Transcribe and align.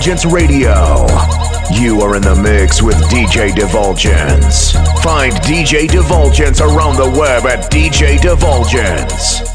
Divulgence 0.00 0.24
Radio. 0.24 1.06
You 1.74 2.00
are 2.00 2.16
in 2.16 2.22
the 2.22 2.34
mix 2.34 2.80
with 2.80 2.96
DJ 3.10 3.54
Divulgence. 3.54 4.72
Find 5.02 5.34
DJ 5.42 5.90
Divulgence 5.90 6.62
around 6.62 6.96
the 6.96 7.10
web 7.20 7.44
at 7.44 7.70
DJ 7.70 8.18
Divulgence. 8.18 9.49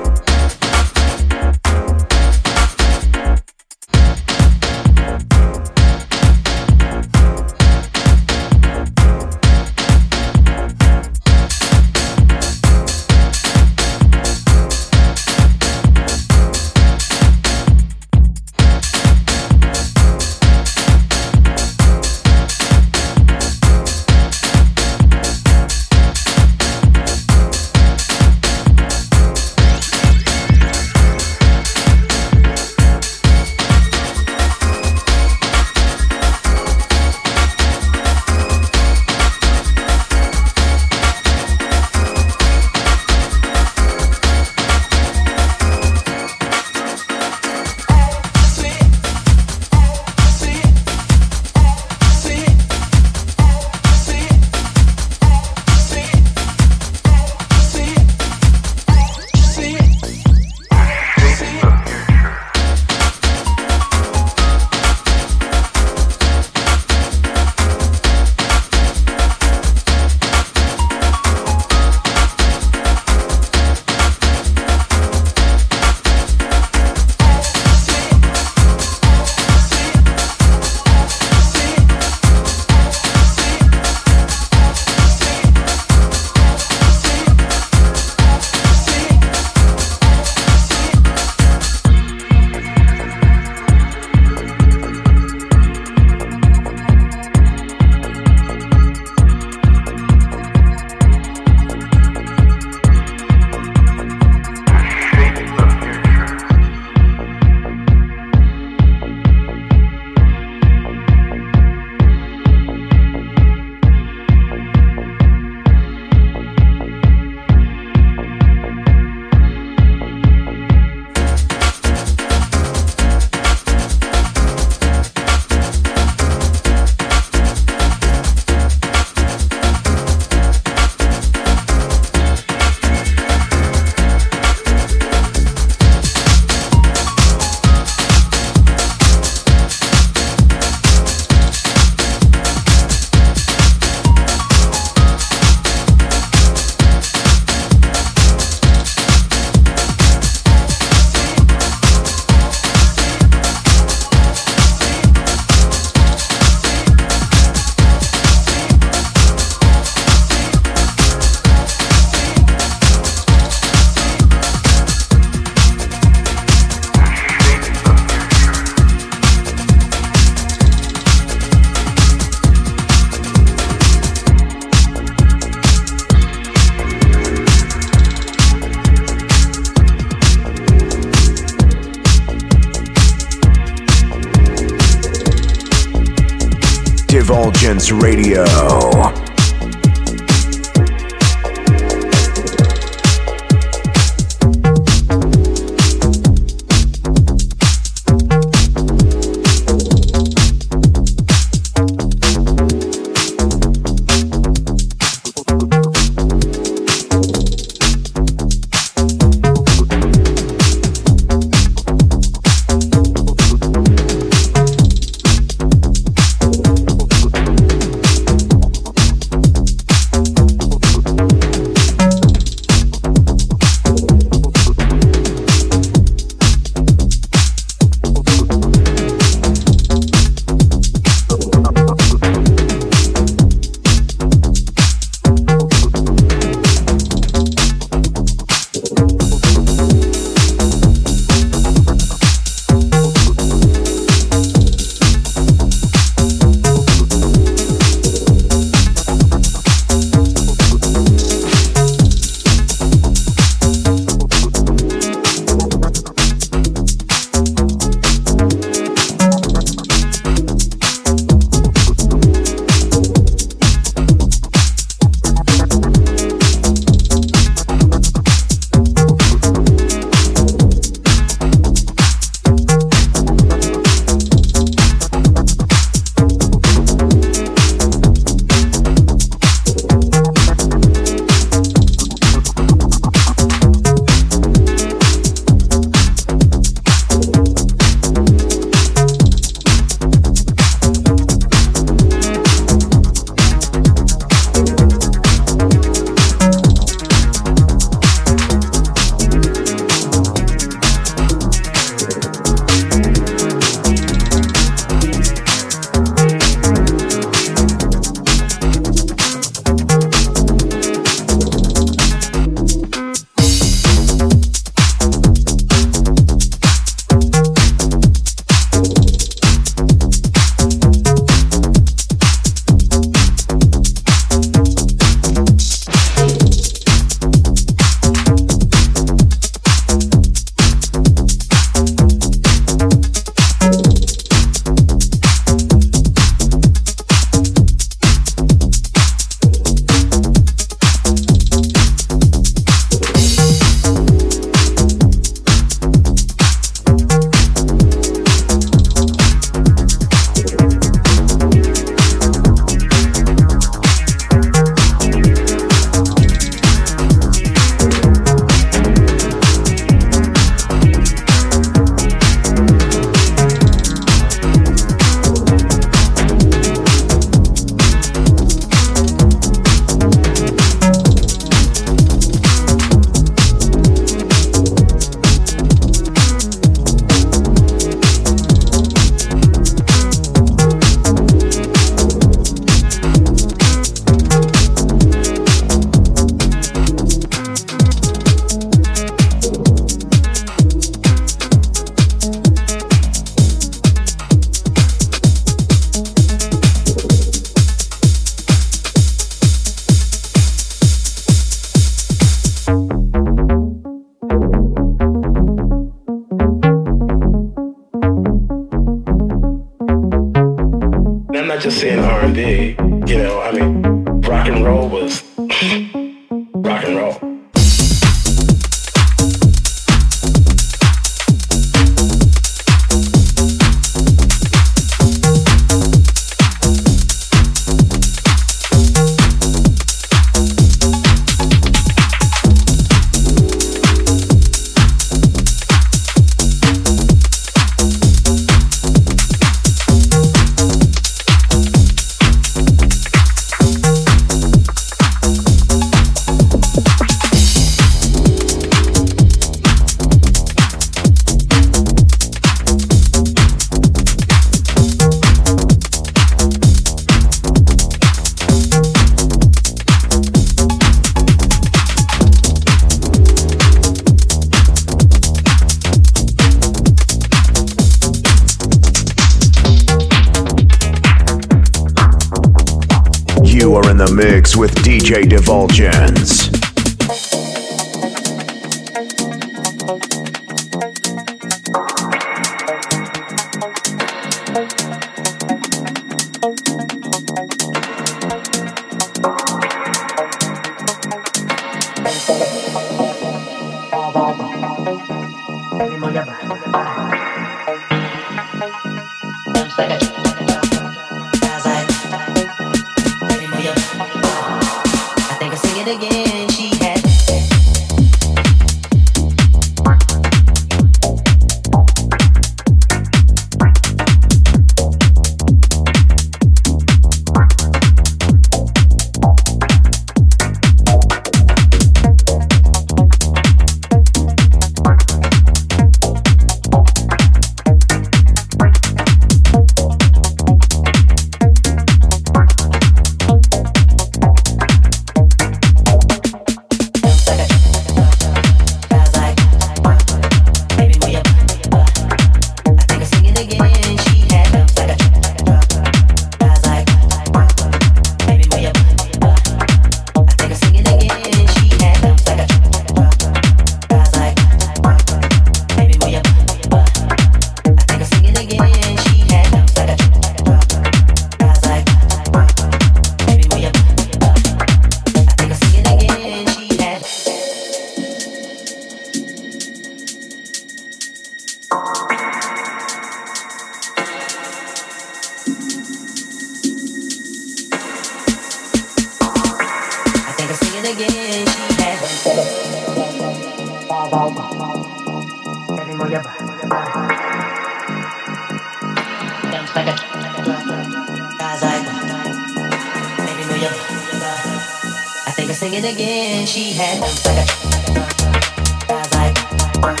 As 598.88 599.12
like 599.14 599.36
work, 599.82 600.00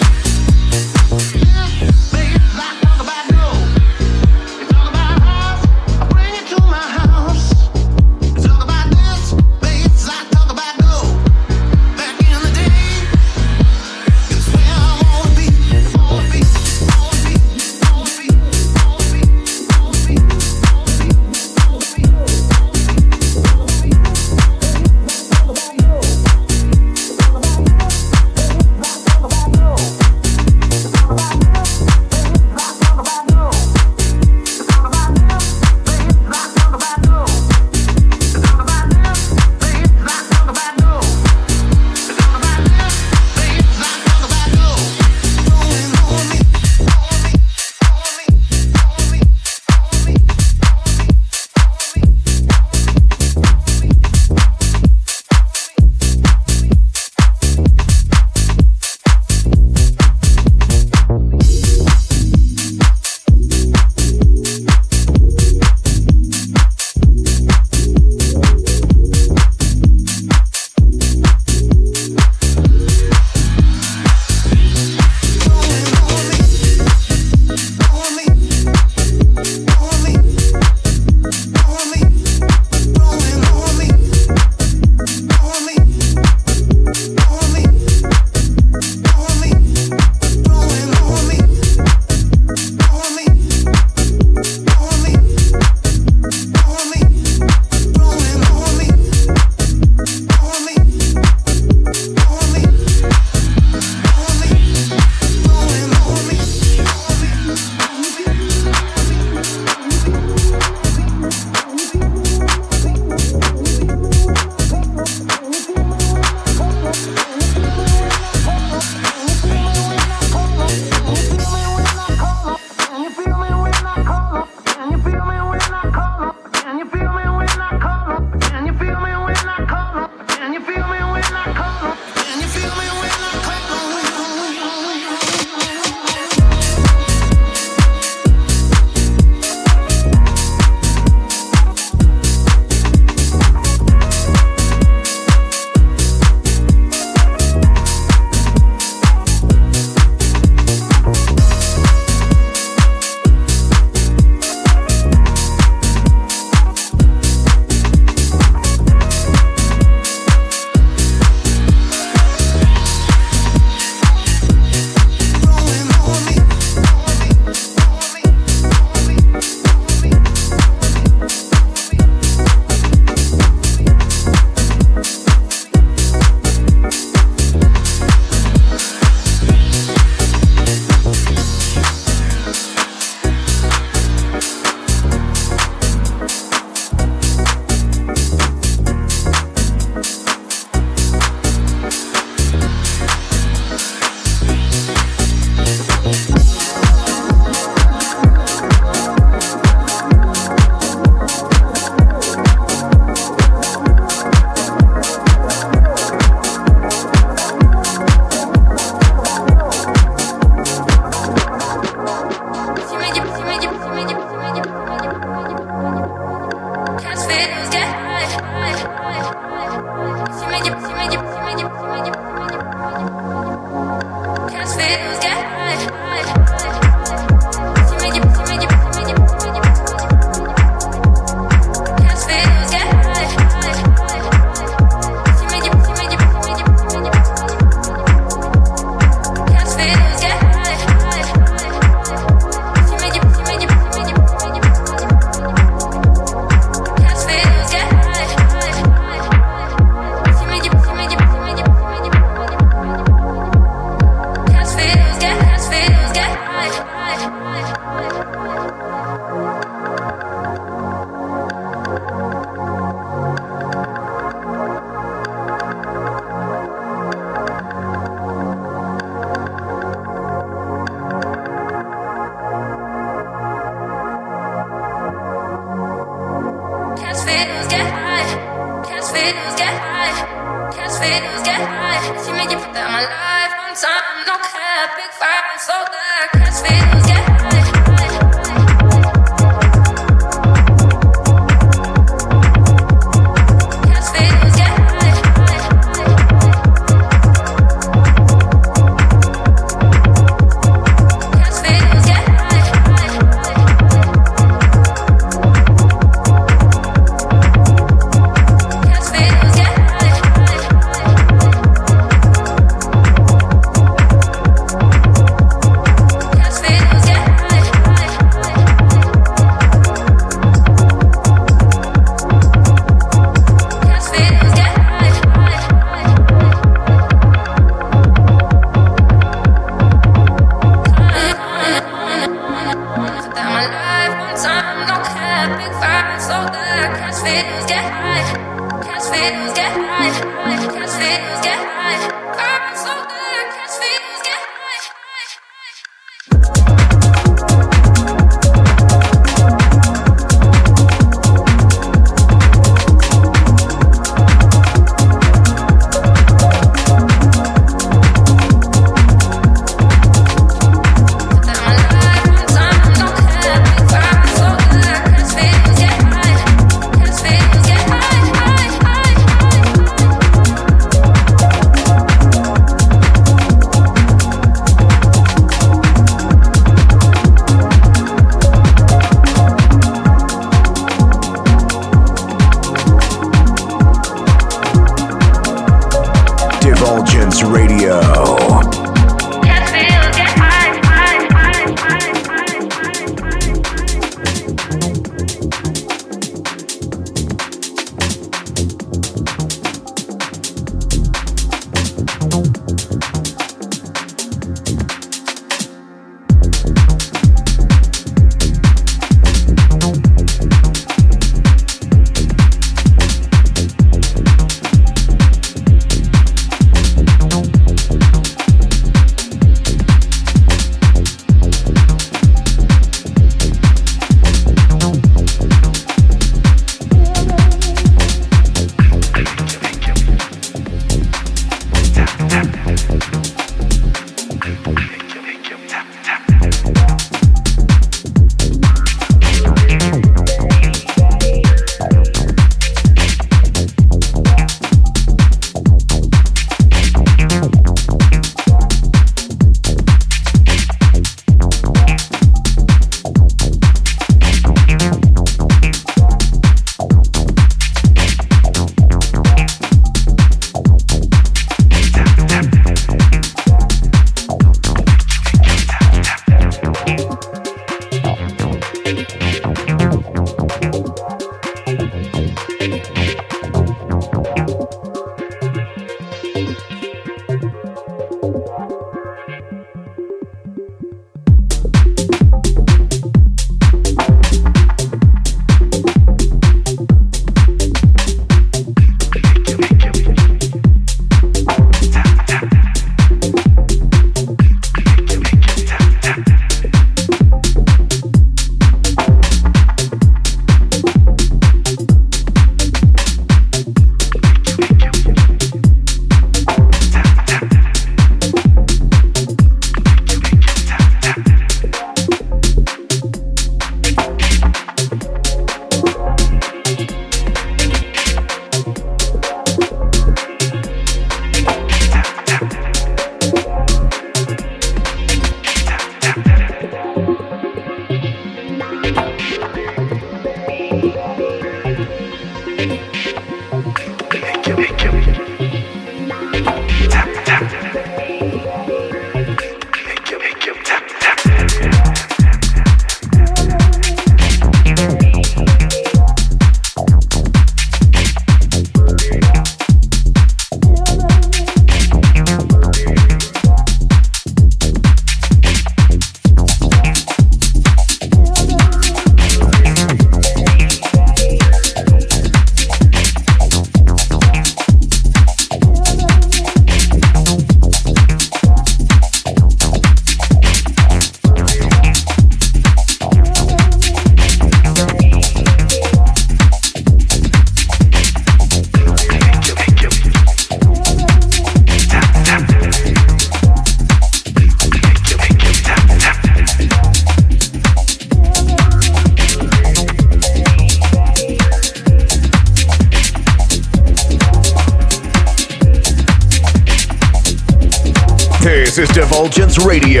Radio. 599.65 600.00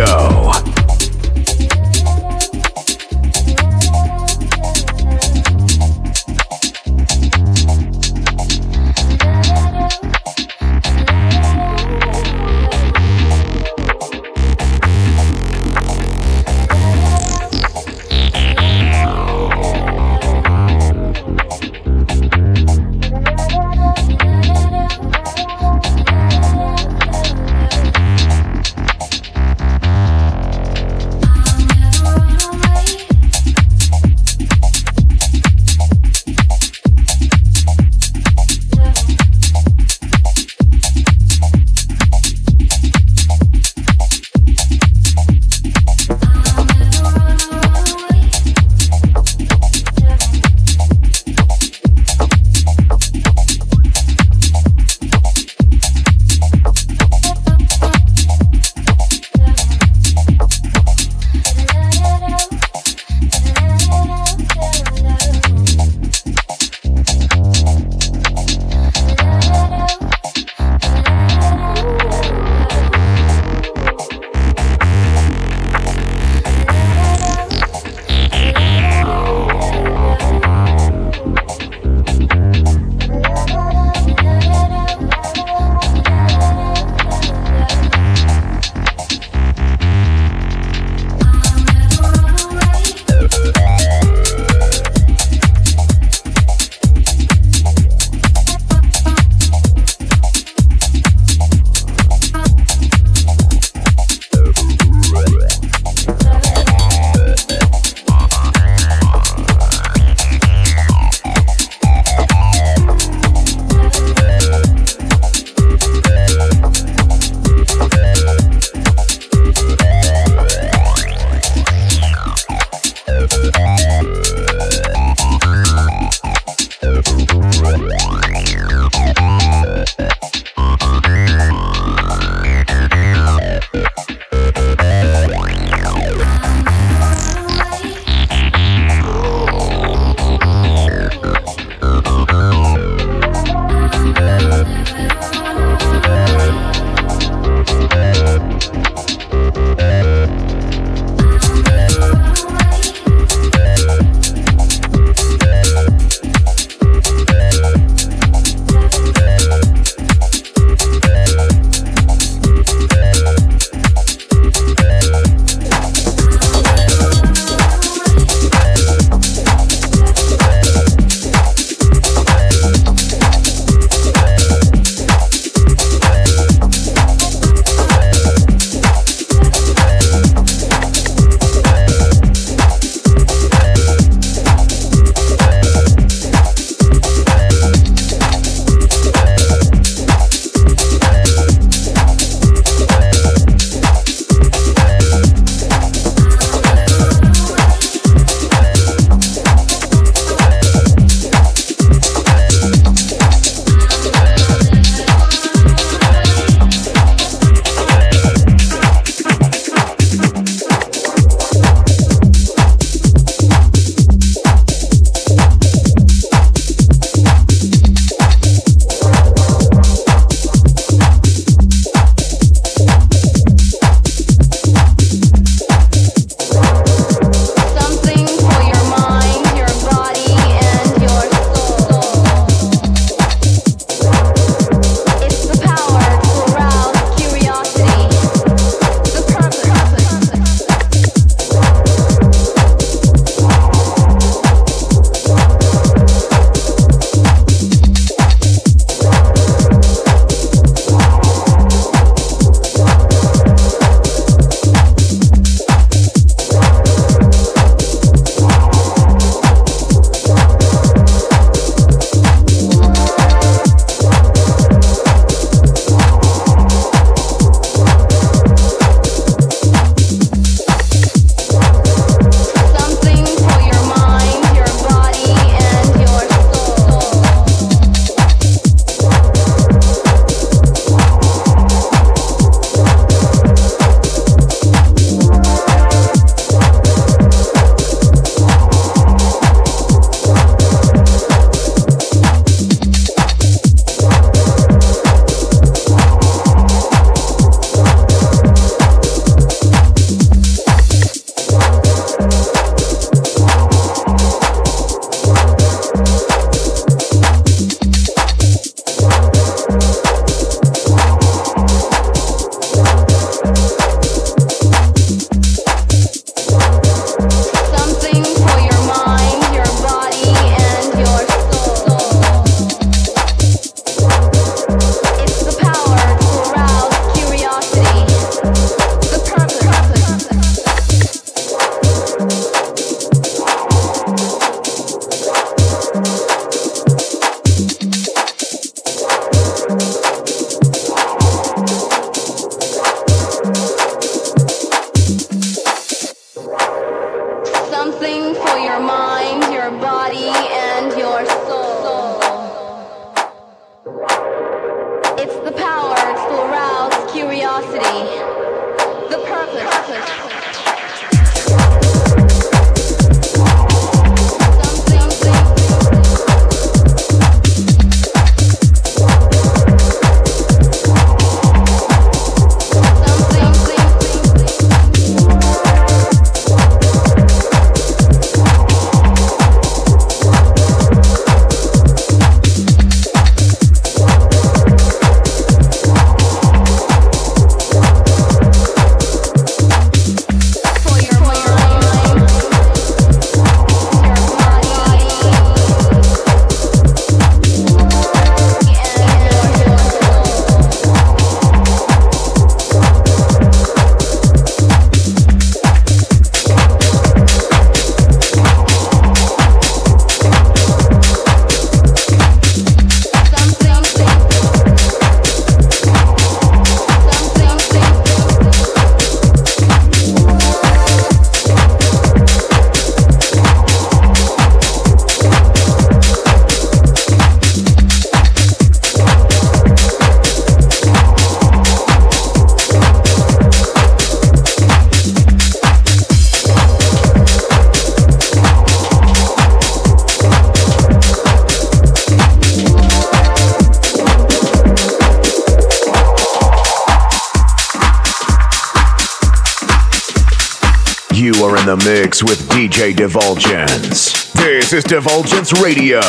Divulgence. 453.11 454.31
This 454.31 454.71
is 454.71 454.85
Divulgence 454.85 455.51
Radio. 455.61 455.99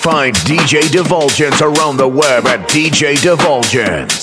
Find 0.00 0.34
DJ 0.34 0.90
Divulgence 0.90 1.62
around 1.62 1.96
the 1.96 2.08
web 2.08 2.44
at 2.46 2.68
DJ 2.68 3.22
Divulgence. 3.22 4.19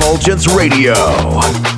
Is 0.00 0.46
Radio. 0.54 1.69